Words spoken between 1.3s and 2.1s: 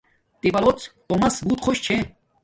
بوت خوش چھے